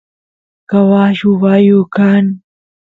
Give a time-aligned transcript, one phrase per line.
[0.69, 2.25] caballu bayu kan